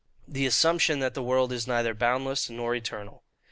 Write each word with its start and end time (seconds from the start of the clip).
The 0.27 0.47
assumption 0.47 0.99
that 1.01 1.13
the 1.13 1.21
world 1.21 1.53
is 1.53 1.67
neither 1.67 1.93
boundless 1.93 2.49
nor 2.49 2.73
eternal. 2.73 3.23